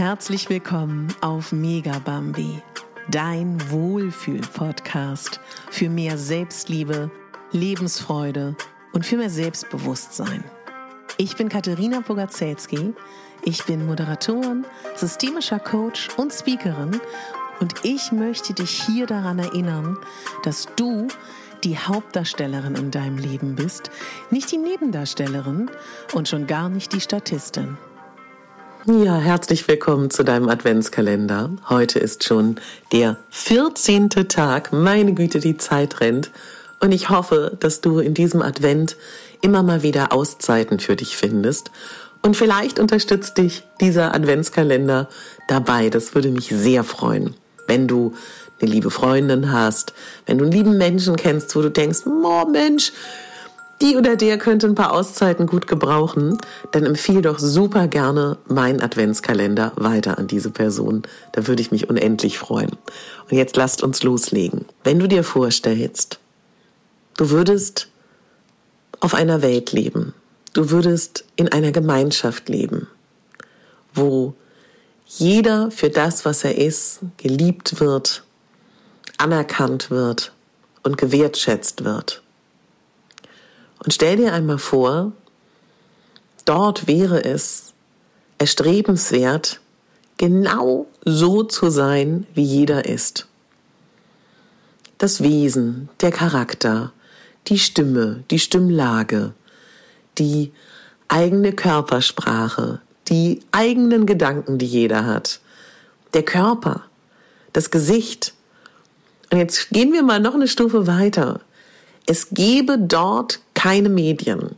Herzlich 0.00 0.48
willkommen 0.48 1.08
auf 1.20 1.52
Megabambi, 1.52 2.62
dein 3.10 3.60
Wohlfühl-Podcast 3.70 5.40
für 5.70 5.90
mehr 5.90 6.16
Selbstliebe, 6.16 7.10
Lebensfreude 7.52 8.56
und 8.94 9.04
für 9.04 9.18
mehr 9.18 9.28
Selbstbewusstsein. 9.28 10.42
Ich 11.18 11.36
bin 11.36 11.50
Katharina 11.50 12.00
Bogacelski, 12.00 12.94
ich 13.44 13.66
bin 13.66 13.86
Moderatorin, 13.86 14.64
systemischer 14.96 15.58
Coach 15.58 16.08
und 16.16 16.32
Speakerin 16.32 16.98
und 17.60 17.74
ich 17.82 18.10
möchte 18.10 18.54
dich 18.54 18.82
hier 18.82 19.04
daran 19.04 19.38
erinnern, 19.38 19.98
dass 20.44 20.66
du 20.76 21.08
die 21.62 21.76
Hauptdarstellerin 21.76 22.74
in 22.74 22.90
deinem 22.90 23.18
Leben 23.18 23.54
bist, 23.54 23.90
nicht 24.30 24.50
die 24.50 24.56
Nebendarstellerin 24.56 25.70
und 26.14 26.26
schon 26.26 26.46
gar 26.46 26.70
nicht 26.70 26.94
die 26.94 27.02
Statistin. 27.02 27.76
Ja, 28.86 29.18
herzlich 29.18 29.68
willkommen 29.68 30.08
zu 30.08 30.24
deinem 30.24 30.48
Adventskalender. 30.48 31.50
Heute 31.68 31.98
ist 31.98 32.24
schon 32.24 32.56
der 32.92 33.18
14. 33.28 34.08
Tag. 34.08 34.72
Meine 34.72 35.12
Güte, 35.12 35.38
die 35.38 35.58
Zeit 35.58 36.00
rennt. 36.00 36.30
Und 36.80 36.92
ich 36.92 37.10
hoffe, 37.10 37.58
dass 37.60 37.82
du 37.82 37.98
in 37.98 38.14
diesem 38.14 38.40
Advent 38.40 38.96
immer 39.42 39.62
mal 39.62 39.82
wieder 39.82 40.14
Auszeiten 40.14 40.80
für 40.80 40.96
dich 40.96 41.18
findest. 41.18 41.70
Und 42.22 42.38
vielleicht 42.38 42.78
unterstützt 42.78 43.36
dich 43.36 43.64
dieser 43.82 44.14
Adventskalender 44.14 45.10
dabei. 45.46 45.90
Das 45.90 46.14
würde 46.14 46.30
mich 46.30 46.48
sehr 46.48 46.82
freuen. 46.82 47.34
Wenn 47.66 47.86
du 47.86 48.14
eine 48.62 48.70
liebe 48.70 48.90
Freundin 48.90 49.52
hast, 49.52 49.92
wenn 50.24 50.38
du 50.38 50.44
einen 50.44 50.52
lieben 50.52 50.78
Menschen 50.78 51.16
kennst, 51.16 51.54
wo 51.54 51.60
du 51.60 51.70
denkst, 51.70 52.00
oh 52.06 52.46
Mensch, 52.46 52.92
die 53.82 53.96
oder 53.96 54.16
der 54.16 54.36
könnte 54.36 54.66
ein 54.66 54.74
paar 54.74 54.92
Auszeiten 54.92 55.46
gut 55.46 55.66
gebrauchen, 55.66 56.38
dann 56.72 56.84
empfiehl 56.84 57.22
doch 57.22 57.38
super 57.38 57.88
gerne 57.88 58.36
meinen 58.46 58.82
Adventskalender 58.82 59.72
weiter 59.76 60.18
an 60.18 60.26
diese 60.26 60.50
Person. 60.50 61.02
Da 61.32 61.46
würde 61.46 61.62
ich 61.62 61.70
mich 61.70 61.88
unendlich 61.88 62.38
freuen. 62.38 62.72
Und 63.30 63.36
jetzt 63.36 63.56
lasst 63.56 63.82
uns 63.82 64.02
loslegen. 64.02 64.66
Wenn 64.84 64.98
du 64.98 65.08
dir 65.08 65.24
vorstellst, 65.24 66.18
du 67.16 67.30
würdest 67.30 67.88
auf 69.00 69.14
einer 69.14 69.40
Welt 69.40 69.72
leben, 69.72 70.12
du 70.52 70.70
würdest 70.70 71.24
in 71.36 71.48
einer 71.48 71.72
Gemeinschaft 71.72 72.50
leben, 72.50 72.86
wo 73.94 74.34
jeder 75.06 75.70
für 75.70 75.88
das, 75.88 76.24
was 76.24 76.44
er 76.44 76.56
ist, 76.58 77.00
geliebt 77.16 77.80
wird, 77.80 78.24
anerkannt 79.16 79.90
wird 79.90 80.32
und 80.82 80.98
gewertschätzt 80.98 81.84
wird 81.84 82.22
und 83.84 83.92
stell 83.92 84.16
dir 84.16 84.32
einmal 84.32 84.58
vor, 84.58 85.12
dort 86.44 86.86
wäre 86.86 87.24
es 87.24 87.72
erstrebenswert, 88.38 89.60
genau 90.18 90.86
so 91.04 91.42
zu 91.42 91.70
sein, 91.70 92.26
wie 92.34 92.44
jeder 92.44 92.84
ist. 92.84 93.26
Das 94.98 95.22
Wesen, 95.22 95.88
der 96.00 96.10
Charakter, 96.10 96.92
die 97.46 97.58
Stimme, 97.58 98.22
die 98.30 98.38
Stimmlage, 98.38 99.32
die 100.18 100.52
eigene 101.08 101.52
Körpersprache, 101.52 102.80
die 103.08 103.40
eigenen 103.50 104.04
Gedanken, 104.06 104.58
die 104.58 104.66
jeder 104.66 105.06
hat, 105.06 105.40
der 106.12 106.22
Körper, 106.22 106.84
das 107.52 107.70
Gesicht. 107.70 108.34
Und 109.30 109.38
jetzt 109.38 109.70
gehen 109.70 109.92
wir 109.92 110.02
mal 110.02 110.20
noch 110.20 110.34
eine 110.34 110.48
Stufe 110.48 110.86
weiter. 110.86 111.40
Es 112.06 112.28
gäbe 112.30 112.78
dort 112.78 113.40
keine 113.60 113.90
Medien. 113.90 114.56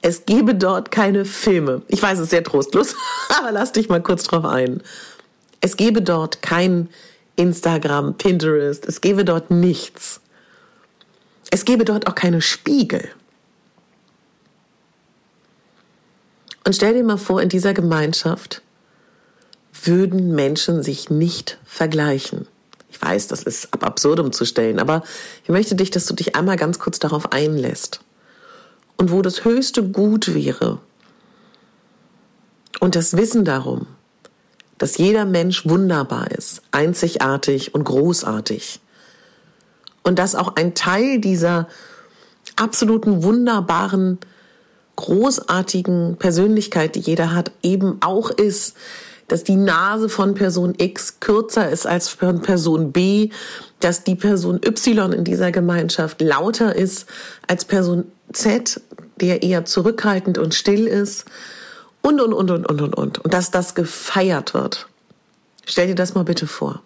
Es 0.00 0.24
gäbe 0.24 0.54
dort 0.54 0.90
keine 0.90 1.26
Filme. 1.26 1.82
Ich 1.88 2.02
weiß, 2.02 2.16
es 2.18 2.24
ist 2.24 2.30
sehr 2.30 2.42
trostlos, 2.42 2.96
aber 3.38 3.52
lass 3.52 3.72
dich 3.72 3.90
mal 3.90 4.02
kurz 4.02 4.22
drauf 4.22 4.46
ein. 4.46 4.82
Es 5.60 5.76
gäbe 5.76 6.00
dort 6.00 6.40
kein 6.40 6.88
Instagram, 7.36 8.16
Pinterest, 8.16 8.86
es 8.86 9.02
gäbe 9.02 9.26
dort 9.26 9.50
nichts. 9.50 10.22
Es 11.50 11.66
gäbe 11.66 11.84
dort 11.84 12.06
auch 12.06 12.14
keine 12.14 12.40
Spiegel. 12.40 13.10
Und 16.64 16.74
stell 16.74 16.94
dir 16.94 17.04
mal 17.04 17.18
vor, 17.18 17.42
in 17.42 17.50
dieser 17.50 17.74
Gemeinschaft 17.74 18.62
würden 19.84 20.34
Menschen 20.34 20.82
sich 20.82 21.10
nicht 21.10 21.58
vergleichen. 21.66 22.46
Ich 22.88 23.02
weiß, 23.02 23.26
das 23.26 23.42
ist 23.42 23.74
ab 23.74 23.84
absurdum 23.84 24.32
zu 24.32 24.46
stellen, 24.46 24.78
aber 24.78 25.02
ich 25.42 25.50
möchte 25.50 25.74
dich, 25.74 25.90
dass 25.90 26.06
du 26.06 26.14
dich 26.14 26.36
einmal 26.36 26.56
ganz 26.56 26.78
kurz 26.78 26.98
darauf 26.98 27.32
einlässt. 27.32 28.00
Und 29.00 29.10
wo 29.12 29.22
das 29.22 29.46
höchste 29.46 29.82
Gut 29.82 30.34
wäre. 30.34 30.78
Und 32.80 32.96
das 32.96 33.16
Wissen 33.16 33.46
darum, 33.46 33.86
dass 34.76 34.98
jeder 34.98 35.24
Mensch 35.24 35.66
wunderbar 35.66 36.30
ist, 36.30 36.60
einzigartig 36.70 37.74
und 37.74 37.84
großartig. 37.84 38.78
Und 40.02 40.18
dass 40.18 40.34
auch 40.34 40.54
ein 40.56 40.74
Teil 40.74 41.18
dieser 41.18 41.66
absoluten 42.56 43.22
wunderbaren, 43.22 44.18
großartigen 44.96 46.16
Persönlichkeit, 46.18 46.94
die 46.94 47.00
jeder 47.00 47.34
hat, 47.34 47.52
eben 47.62 48.02
auch 48.02 48.28
ist, 48.28 48.76
dass 49.28 49.44
die 49.44 49.56
Nase 49.56 50.10
von 50.10 50.34
Person 50.34 50.74
X 50.76 51.20
kürzer 51.20 51.70
ist 51.70 51.86
als 51.86 52.08
von 52.08 52.42
Person 52.42 52.92
B, 52.92 53.30
dass 53.78 54.04
die 54.04 54.14
Person 54.16 54.60
Y 54.62 55.12
in 55.14 55.24
dieser 55.24 55.52
Gemeinschaft 55.52 56.20
lauter 56.20 56.76
ist 56.76 57.06
als 57.46 57.64
Person 57.64 58.12
Z, 58.32 58.80
der 59.20 59.42
eher 59.42 59.64
zurückhaltend 59.64 60.38
und 60.38 60.54
still 60.54 60.86
ist 60.86 61.24
und, 62.02 62.20
und, 62.20 62.32
und, 62.32 62.50
und, 62.50 62.66
und, 62.66 62.80
und, 62.80 62.94
und. 62.94 63.18
Und 63.18 63.34
dass 63.34 63.50
das 63.50 63.74
gefeiert 63.74 64.54
wird. 64.54 64.88
Stell 65.66 65.88
dir 65.88 65.94
das 65.94 66.14
mal 66.14 66.24
bitte 66.24 66.46
vor. 66.46 66.82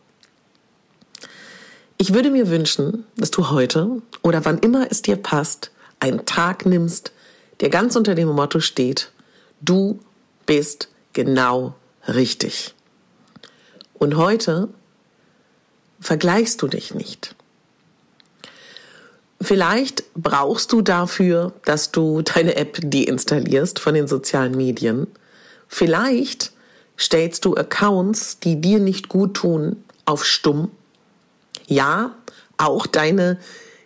Ich 1.96 2.12
würde 2.12 2.30
mir 2.30 2.50
wünschen, 2.50 3.04
dass 3.16 3.30
du 3.30 3.50
heute 3.50 4.02
oder 4.22 4.44
wann 4.44 4.58
immer 4.58 4.90
es 4.90 5.02
dir 5.02 5.16
passt, 5.16 5.70
einen 6.00 6.26
Tag 6.26 6.66
nimmst, 6.66 7.12
der 7.60 7.70
ganz 7.70 7.96
unter 7.96 8.14
dem 8.14 8.28
Motto 8.28 8.60
steht, 8.60 9.12
du 9.60 10.00
bist 10.44 10.88
genau 11.12 11.74
richtig. 12.08 12.74
Und 13.94 14.16
heute 14.16 14.68
vergleichst 16.00 16.60
du 16.60 16.68
dich 16.68 16.94
nicht. 16.94 17.34
Vielleicht 19.44 20.04
brauchst 20.14 20.72
du 20.72 20.80
dafür, 20.80 21.52
dass 21.64 21.92
du 21.92 22.22
deine 22.22 22.56
App 22.56 22.78
deinstallierst 22.82 23.78
von 23.78 23.94
den 23.94 24.08
sozialen 24.08 24.56
Medien. 24.56 25.06
Vielleicht 25.68 26.52
stellst 26.98 27.44
du 27.44 27.54
Accounts, 27.54 28.40
die 28.40 28.58
dir 28.60 28.78
nicht 28.78 29.10
gut 29.10 29.34
tun, 29.34 29.76
auf 30.06 30.24
stumm. 30.24 30.70
Ja, 31.66 32.14
auch 32.56 32.86
deine 32.86 33.38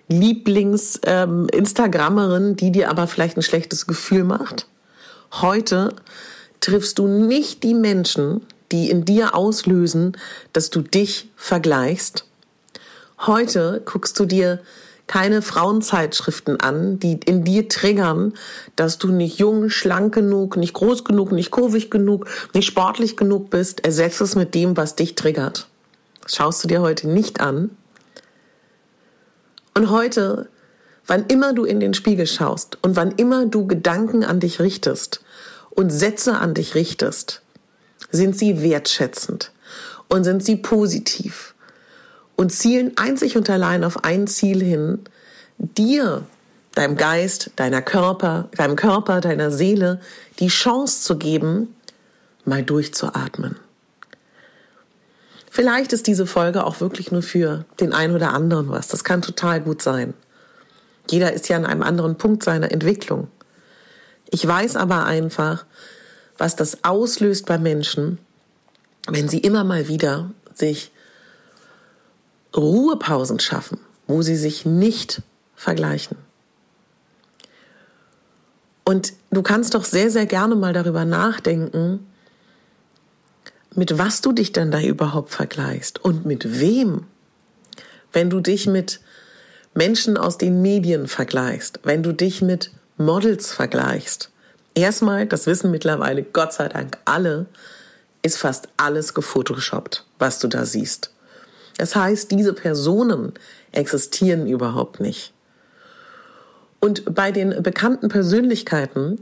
Lieblings-Instagrammerin, 0.08 2.50
ähm, 2.50 2.56
die 2.56 2.70
dir 2.70 2.90
aber 2.90 3.08
vielleicht 3.08 3.36
ein 3.36 3.42
schlechtes 3.42 3.86
Gefühl 3.86 4.24
macht. 4.24 4.66
Heute 5.32 5.94
triffst 6.60 6.98
du 6.98 7.06
nicht 7.06 7.62
die 7.62 7.74
Menschen, 7.74 8.40
die 8.72 8.90
in 8.90 9.04
dir 9.04 9.34
auslösen, 9.34 10.16
dass 10.52 10.70
du 10.70 10.82
dich 10.82 11.30
vergleichst. 11.36 12.24
Heute 13.26 13.82
guckst 13.84 14.18
du 14.20 14.24
dir 14.24 14.60
keine 15.08 15.42
Frauenzeitschriften 15.42 16.60
an, 16.60 17.00
die 17.00 17.18
in 17.24 17.42
dir 17.42 17.68
triggern, 17.68 18.34
dass 18.76 18.98
du 18.98 19.08
nicht 19.08 19.38
jung, 19.38 19.70
schlank 19.70 20.14
genug, 20.14 20.56
nicht 20.56 20.74
groß 20.74 21.02
genug, 21.02 21.32
nicht 21.32 21.50
kurvig 21.50 21.90
genug, 21.90 22.28
nicht 22.54 22.66
sportlich 22.66 23.16
genug 23.16 23.50
bist. 23.50 23.84
Ersetze 23.84 24.22
es 24.22 24.36
mit 24.36 24.54
dem, 24.54 24.76
was 24.76 24.94
dich 24.94 25.16
triggert. 25.16 25.66
Das 26.22 26.36
schaust 26.36 26.62
du 26.62 26.68
dir 26.68 26.82
heute 26.82 27.08
nicht 27.08 27.40
an. 27.40 27.70
Und 29.74 29.90
heute, 29.90 30.48
wann 31.06 31.24
immer 31.26 31.52
du 31.54 31.64
in 31.64 31.80
den 31.80 31.94
Spiegel 31.94 32.26
schaust 32.26 32.78
und 32.82 32.94
wann 32.94 33.12
immer 33.12 33.46
du 33.46 33.66
Gedanken 33.66 34.24
an 34.24 34.40
dich 34.40 34.60
richtest 34.60 35.24
und 35.70 35.90
Sätze 35.90 36.36
an 36.36 36.52
dich 36.52 36.74
richtest, 36.74 37.42
sind 38.10 38.36
sie 38.36 38.62
wertschätzend 38.62 39.52
und 40.08 40.24
sind 40.24 40.44
sie 40.44 40.56
positiv 40.56 41.54
und 42.38 42.52
zielen 42.52 42.92
einzig 42.96 43.36
und 43.36 43.50
allein 43.50 43.82
auf 43.82 44.04
ein 44.04 44.28
Ziel 44.28 44.62
hin, 44.62 45.00
dir, 45.58 46.22
deinem 46.76 46.96
Geist, 46.96 47.50
deiner 47.56 47.82
Körper, 47.82 48.48
deinem 48.56 48.76
Körper, 48.76 49.20
deiner 49.20 49.50
Seele 49.50 50.00
die 50.38 50.46
Chance 50.46 51.02
zu 51.02 51.18
geben, 51.18 51.74
mal 52.44 52.62
durchzuatmen. 52.62 53.56
Vielleicht 55.50 55.92
ist 55.92 56.06
diese 56.06 56.26
Folge 56.26 56.64
auch 56.64 56.80
wirklich 56.80 57.10
nur 57.10 57.22
für 57.22 57.64
den 57.80 57.92
einen 57.92 58.14
oder 58.14 58.32
anderen 58.32 58.68
was. 58.68 58.86
Das 58.86 59.02
kann 59.02 59.20
total 59.20 59.60
gut 59.60 59.82
sein. 59.82 60.14
Jeder 61.10 61.32
ist 61.32 61.48
ja 61.48 61.56
an 61.56 61.66
einem 61.66 61.82
anderen 61.82 62.18
Punkt 62.18 62.44
seiner 62.44 62.70
Entwicklung. 62.70 63.26
Ich 64.30 64.46
weiß 64.46 64.76
aber 64.76 65.06
einfach, 65.06 65.66
was 66.36 66.54
das 66.54 66.84
auslöst 66.84 67.46
bei 67.46 67.58
Menschen, 67.58 68.18
wenn 69.08 69.28
sie 69.28 69.38
immer 69.38 69.64
mal 69.64 69.88
wieder 69.88 70.30
sich 70.54 70.92
Ruhepausen 72.58 73.40
schaffen, 73.40 73.80
wo 74.06 74.22
sie 74.22 74.36
sich 74.36 74.66
nicht 74.66 75.22
vergleichen. 75.54 76.18
Und 78.84 79.12
du 79.30 79.42
kannst 79.42 79.74
doch 79.74 79.84
sehr, 79.84 80.10
sehr 80.10 80.26
gerne 80.26 80.54
mal 80.54 80.72
darüber 80.72 81.04
nachdenken, 81.04 82.06
mit 83.74 83.98
was 83.98 84.22
du 84.22 84.32
dich 84.32 84.52
dann 84.52 84.70
da 84.70 84.80
überhaupt 84.80 85.30
vergleichst 85.30 86.04
und 86.04 86.26
mit 86.26 86.60
wem. 86.60 87.06
Wenn 88.12 88.30
du 88.30 88.40
dich 88.40 88.66
mit 88.66 89.00
Menschen 89.74 90.16
aus 90.16 90.38
den 90.38 90.62
Medien 90.62 91.06
vergleichst, 91.06 91.80
wenn 91.84 92.02
du 92.02 92.12
dich 92.12 92.42
mit 92.42 92.72
Models 92.96 93.52
vergleichst. 93.52 94.30
Erstmal, 94.74 95.26
das 95.26 95.46
wissen 95.46 95.70
mittlerweile 95.70 96.22
Gott 96.22 96.52
sei 96.52 96.68
Dank 96.68 96.98
alle, 97.04 97.46
ist 98.22 98.38
fast 98.38 98.68
alles 98.76 99.14
gefotoshoppt, 99.14 100.04
was 100.18 100.38
du 100.40 100.48
da 100.48 100.64
siehst. 100.64 101.12
Das 101.78 101.96
heißt, 101.96 102.30
diese 102.30 102.52
Personen 102.52 103.32
existieren 103.72 104.46
überhaupt 104.46 105.00
nicht. 105.00 105.32
Und 106.80 107.14
bei 107.14 107.32
den 107.32 107.62
bekannten 107.62 108.08
Persönlichkeiten 108.08 109.20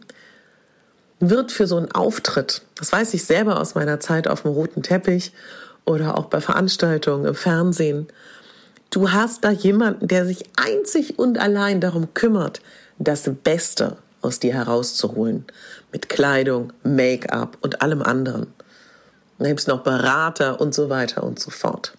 wird 1.20 1.52
für 1.52 1.66
so 1.66 1.76
einen 1.76 1.92
Auftritt, 1.92 2.62
das 2.74 2.92
weiß 2.92 3.14
ich 3.14 3.24
selber 3.24 3.60
aus 3.60 3.74
meiner 3.74 4.00
Zeit 4.00 4.28
auf 4.28 4.42
dem 4.42 4.50
roten 4.50 4.82
Teppich 4.82 5.32
oder 5.84 6.18
auch 6.18 6.26
bei 6.26 6.40
Veranstaltungen 6.40 7.26
im 7.26 7.34
Fernsehen, 7.34 8.08
du 8.90 9.12
hast 9.12 9.44
da 9.44 9.50
jemanden, 9.50 10.08
der 10.08 10.26
sich 10.26 10.44
einzig 10.56 11.18
und 11.18 11.38
allein 11.38 11.80
darum 11.80 12.12
kümmert, 12.12 12.60
das 12.98 13.30
Beste 13.44 13.96
aus 14.20 14.40
dir 14.40 14.54
herauszuholen. 14.54 15.44
Mit 15.92 16.08
Kleidung, 16.08 16.72
Make-up 16.82 17.58
und 17.60 17.80
allem 17.80 18.02
anderen. 18.02 18.48
Dann 19.38 19.48
gibt 19.48 19.60
es 19.60 19.66
noch 19.66 19.82
Berater 19.82 20.60
und 20.60 20.74
so 20.74 20.88
weiter 20.88 21.22
und 21.22 21.38
so 21.38 21.50
fort. 21.50 21.95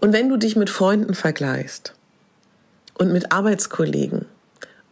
Und 0.00 0.12
wenn 0.12 0.28
du 0.28 0.36
dich 0.36 0.56
mit 0.56 0.70
Freunden 0.70 1.14
vergleichst 1.14 1.94
und 2.94 3.12
mit 3.12 3.32
Arbeitskollegen 3.32 4.26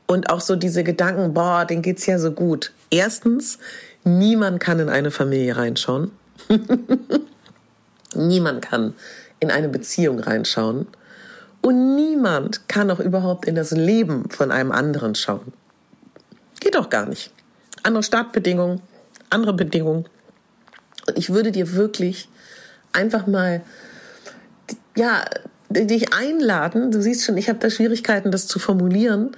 und 0.06 0.30
auch 0.30 0.40
so 0.40 0.54
diese 0.56 0.84
Gedanken, 0.84 1.34
boah, 1.34 1.64
denen 1.64 1.82
geht's 1.82 2.06
ja 2.06 2.18
so 2.18 2.32
gut. 2.32 2.72
Erstens, 2.90 3.58
niemand 4.04 4.60
kann 4.60 4.80
in 4.80 4.88
eine 4.88 5.10
Familie 5.10 5.56
reinschauen. 5.56 6.10
niemand 8.14 8.62
kann 8.62 8.94
in 9.40 9.50
eine 9.50 9.68
Beziehung 9.68 10.20
reinschauen. 10.20 10.86
Und 11.60 11.96
niemand 11.96 12.68
kann 12.68 12.90
auch 12.90 13.00
überhaupt 13.00 13.46
in 13.46 13.54
das 13.54 13.70
Leben 13.70 14.28
von 14.30 14.50
einem 14.50 14.72
anderen 14.72 15.14
schauen. 15.14 15.52
Geht 16.60 16.74
doch 16.74 16.90
gar 16.90 17.06
nicht. 17.06 17.32
Andere 17.82 18.02
Startbedingungen, 18.02 18.80
andere 19.30 19.54
Bedingungen. 19.54 20.06
Und 21.06 21.18
ich 21.18 21.30
würde 21.30 21.52
dir 21.52 21.72
wirklich 21.74 22.28
einfach 22.92 23.26
mal, 23.26 23.62
ja, 24.98 25.24
dich 25.70 26.12
einladen. 26.12 26.90
Du 26.90 27.00
siehst 27.00 27.24
schon, 27.24 27.36
ich 27.36 27.48
habe 27.48 27.58
da 27.58 27.70
Schwierigkeiten, 27.70 28.30
das 28.30 28.46
zu 28.46 28.58
formulieren. 28.58 29.30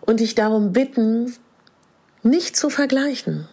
Und 0.00 0.20
dich 0.20 0.34
darum 0.34 0.72
bitten, 0.72 1.34
nicht 2.22 2.56
zu 2.56 2.68
vergleichen, 2.68 3.48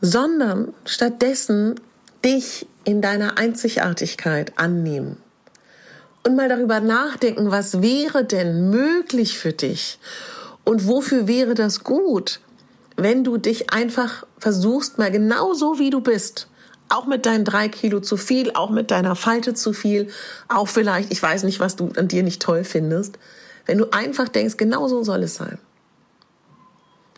sondern 0.00 0.74
stattdessen 0.84 1.76
dich 2.24 2.66
in 2.84 3.02
deiner 3.02 3.38
Einzigartigkeit 3.38 4.52
annehmen 4.56 5.18
und 6.24 6.34
mal 6.34 6.48
darüber 6.48 6.80
nachdenken, 6.80 7.52
was 7.52 7.82
wäre 7.82 8.24
denn 8.24 8.70
möglich 8.70 9.38
für 9.38 9.52
dich 9.52 10.00
und 10.64 10.88
wofür 10.88 11.28
wäre 11.28 11.54
das 11.54 11.84
gut, 11.84 12.40
wenn 12.96 13.22
du 13.22 13.36
dich 13.36 13.72
einfach 13.72 14.26
versuchst, 14.38 14.98
mal 14.98 15.12
genau 15.12 15.54
so 15.54 15.78
wie 15.78 15.90
du 15.90 16.00
bist, 16.00 16.48
auch 16.88 17.06
mit 17.06 17.26
deinen 17.26 17.44
drei 17.44 17.68
Kilo 17.68 18.00
zu 18.00 18.16
viel, 18.16 18.52
auch 18.52 18.70
mit 18.70 18.90
deiner 18.90 19.16
Falte 19.16 19.54
zu 19.54 19.72
viel, 19.72 20.08
auch 20.48 20.68
vielleicht, 20.68 21.12
ich 21.12 21.22
weiß 21.22 21.42
nicht, 21.44 21.60
was 21.60 21.76
du 21.76 21.90
an 21.96 22.08
dir 22.08 22.22
nicht 22.22 22.42
toll 22.42 22.64
findest, 22.64 23.18
wenn 23.66 23.78
du 23.78 23.90
einfach 23.90 24.28
denkst, 24.28 24.56
genau 24.56 24.86
so 24.88 25.02
soll 25.02 25.22
es 25.24 25.34
sein. 25.34 25.58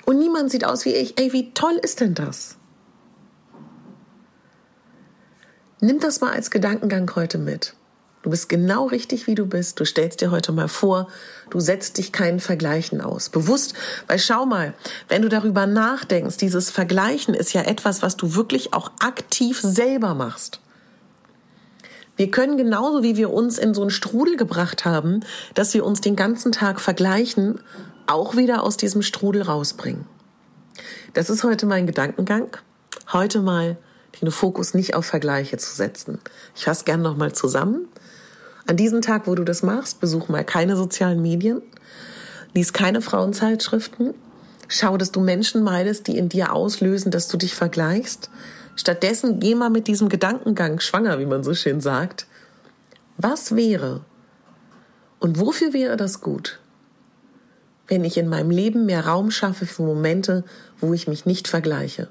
Und 0.07 0.19
niemand 0.19 0.51
sieht 0.51 0.65
aus 0.65 0.87
wie 0.87 0.95
ich. 0.95 1.19
Ey, 1.21 1.35
wie 1.35 1.53
toll 1.53 1.79
ist 1.83 2.01
denn 2.01 2.15
das? 2.15 2.57
Nimm 5.81 6.01
das 6.01 6.21
mal 6.21 6.33
als 6.33 6.51
Gedankengang 6.51 7.15
heute 7.15 7.37
mit. 7.37 7.75
Du 8.23 8.31
bist 8.31 8.49
genau 8.49 8.87
richtig, 8.87 9.27
wie 9.27 9.35
du 9.35 9.47
bist. 9.47 9.79
Du 9.79 9.85
stellst 9.85 10.21
dir 10.21 10.31
heute 10.31 10.51
mal 10.51 10.69
vor, 10.69 11.09
du 11.51 11.61
setzt 11.61 11.99
dich 11.99 12.11
keinen 12.11 12.41
Vergleichen 12.41 13.01
aus. 13.01 13.29
Bewusst, 13.29 13.75
weil 14.09 14.19
schau 14.19 14.45
mal, 14.45 14.75
wenn 15.09 15.23
du 15.23 15.29
darüber 15.29 15.67
nachdenkst, 15.67 16.37
dieses 16.37 16.71
Vergleichen 16.71 17.35
ist 17.35 17.53
ja 17.53 17.63
etwas, 17.63 18.03
was 18.03 18.17
du 18.17 18.35
wirklich 18.35 18.75
auch 18.75 18.91
aktiv 19.01 19.61
selber 19.63 20.15
machst. 20.15 20.61
Wir 22.17 22.33
können 22.33 22.57
genauso 22.57 23.05
wie 23.05 23.17
wir 23.17 23.33
uns 23.33 23.59
in 23.59 23.75
so 23.75 23.83
einen 23.83 23.91
Strudel 23.91 24.37
gebracht 24.37 24.85
haben, 24.85 25.21
dass 25.55 25.73
wir 25.73 25.87
uns 25.87 26.01
den 26.01 26.17
ganzen 26.17 26.51
Tag 26.51 26.81
vergleichen, 26.81 27.61
auch 28.09 28.37
wieder 28.37 28.65
aus 28.65 28.77
diesem 28.77 29.03
Strudel 29.03 29.43
rausbringen. 29.43 30.05
Das 31.15 31.31
ist 31.31 31.45
heute 31.45 31.67
mein 31.67 31.87
Gedankengang. 31.87 32.49
Heute 33.13 33.41
mal 33.41 33.77
den 34.21 34.31
Fokus 34.31 34.75
nicht 34.75 34.95
auf 34.95 35.07
Vergleiche 35.07 35.57
zu 35.59 35.75
setzen. 35.75 36.19
Ich 36.55 36.65
fasse 36.65 36.85
gern 36.85 37.03
nochmal 37.03 37.33
zusammen. 37.33 37.89
An 38.67 38.77
diesem 38.77 39.01
Tag, 39.01 39.27
wo 39.27 39.35
du 39.35 39.45
das 39.45 39.63
machst, 39.63 40.01
besuch 40.01 40.29
mal 40.29 40.45
keine 40.45 40.77
sozialen 40.77 41.23
Medien, 41.23 41.63
lies 42.55 42.73
keine 42.73 43.01
Frauenzeitschriften, 43.01 44.15
schau, 44.69 44.97
dass 44.97 45.11
du 45.11 45.21
Menschen 45.21 45.63
meidest, 45.63 46.07
die 46.07 46.19
in 46.19 46.29
dir 46.29 46.53
auslösen, 46.53 47.11
dass 47.11 47.29
du 47.29 47.37
dich 47.37 47.55
vergleichst. 47.55 48.31
Stattdessen 48.77 49.41
geh 49.41 49.55
mal 49.55 49.71
mit 49.71 49.89
diesem 49.89 50.09
Gedankengang 50.09 50.81
schwanger, 50.81 51.19
wie 51.19 51.27
man 51.27 51.43
so 51.43 51.55
schön 51.55 51.81
sagt. 51.81 52.27
Was 53.17 53.57
wäre 53.57 54.03
und 55.19 55.41
wofür 55.41 55.73
wäre 55.73 55.97
das 55.97 56.21
gut, 56.21 56.61
wenn 57.89 58.05
ich 58.05 58.19
in 58.19 58.29
meinem 58.29 58.51
Leben 58.51 58.87
mehr 58.87 59.07
Raum 59.07 59.31
schaffe 59.31 59.67
für 59.67 59.83
Momente, 59.83 60.45
wo 60.81 60.93
ich 60.93 61.09
mich 61.09 61.27
nicht 61.27 61.49
vergleiche? 61.49 62.09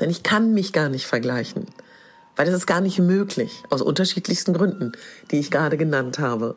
Denn 0.00 0.10
ich 0.10 0.22
kann 0.22 0.54
mich 0.54 0.72
gar 0.72 0.88
nicht 0.88 1.06
vergleichen 1.06 1.66
weil 2.38 2.46
das 2.46 2.54
ist 2.54 2.66
gar 2.66 2.80
nicht 2.80 3.00
möglich, 3.00 3.64
aus 3.68 3.82
unterschiedlichsten 3.82 4.54
Gründen, 4.54 4.92
die 5.32 5.40
ich 5.40 5.50
gerade 5.50 5.76
genannt 5.76 6.20
habe. 6.20 6.54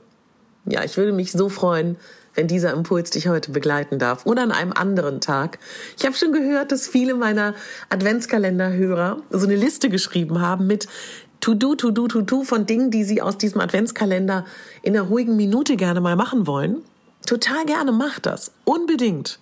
Ja, 0.66 0.84
ich 0.84 0.96
würde 0.96 1.12
mich 1.12 1.32
so 1.32 1.50
freuen, 1.50 1.98
wenn 2.36 2.48
dieser 2.48 2.72
Impuls 2.72 3.10
dich 3.10 3.28
heute 3.28 3.50
begleiten 3.50 3.98
darf 3.98 4.28
oder 4.28 4.44
an 4.44 4.52
einem 4.52 4.74
anderen 4.74 5.22
Tag. 5.22 5.58
Ich 5.98 6.06
habe 6.06 6.16
schon 6.16 6.34
gehört, 6.34 6.72
dass 6.72 6.88
viele 6.88 7.16
meiner 7.16 7.56
Adventskalenderhörer 7.90 9.24
so 9.32 9.48
eine 9.48 9.56
Liste 9.56 9.90
geschrieben 9.90 10.40
haben 10.40 10.68
mit 10.68 10.88
To-Do, 11.40 11.74
To-Do, 11.74 12.08
To-Do 12.08 12.44
von 12.44 12.68
Dingen, 12.68 12.92
die 12.92 13.04
sie 13.04 13.24
aus 13.24 13.40
diesem 13.40 13.60
Adventskalender 13.60 14.46
in 14.84 14.96
einer 14.96 15.08
ruhigen 15.08 15.36
Minute 15.36 15.78
gerne 15.78 16.00
mal 16.00 16.16
machen 16.16 16.46
wollen. 16.46 16.84
Total 17.26 17.66
gerne 17.66 17.92
mach 17.92 18.20
das. 18.20 18.52
Unbedingt. 18.66 19.40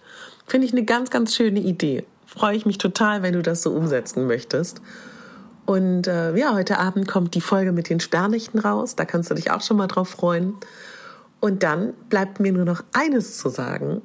Finde 0.48 0.68
ich 0.68 0.72
eine 0.72 0.86
ganz, 0.86 1.10
ganz 1.10 1.36
schöne 1.36 1.60
Idee. 1.60 2.06
Freue 2.30 2.56
ich 2.56 2.68
mich 2.68 2.78
total, 2.78 3.24
wenn 3.24 3.34
du 3.34 3.42
das 3.42 3.64
so 3.64 3.72
umsetzen 3.72 4.28
möchtest. 4.28 4.82
Und 5.66 6.06
äh, 6.06 6.36
ja, 6.38 6.54
heute 6.54 6.78
Abend 6.78 7.08
kommt 7.08 7.34
die 7.34 7.42
Folge 7.42 7.72
mit 7.72 7.90
den 7.90 8.00
Sperrnächten 8.00 8.60
raus. 8.60 8.96
Da 8.96 9.06
kannst 9.06 9.32
du 9.32 9.34
dich 9.34 9.50
auch 9.50 9.62
schon 9.62 9.78
mal 9.78 9.88
drauf 9.88 10.10
freuen. 10.10 10.54
Und 11.40 11.64
dann 11.64 11.94
bleibt 12.10 12.40
mir 12.40 12.52
nur 12.52 12.66
noch 12.66 12.84
eines 12.94 13.40
zu 13.40 13.50
sagen. 13.50 14.04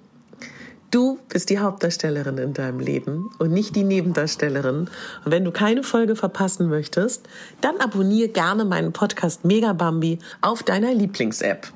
Du 0.90 1.18
bist 1.28 1.50
die 1.50 1.58
Hauptdarstellerin 1.58 2.38
in 2.38 2.54
deinem 2.54 2.80
Leben 2.80 3.30
und 3.38 3.52
nicht 3.52 3.76
die 3.76 3.84
Nebendarstellerin. 3.84 4.88
Und 5.24 5.30
wenn 5.30 5.44
du 5.44 5.50
keine 5.50 5.82
Folge 5.82 6.16
verpassen 6.16 6.70
möchtest, 6.70 7.28
dann 7.60 7.76
abonniere 7.76 8.28
gerne 8.30 8.64
meinen 8.64 8.94
Podcast 8.94 9.44
Mega 9.44 9.74
Bambi 9.74 10.18
auf 10.40 10.62
deiner 10.62 10.94
Lieblings-App. 10.94 11.68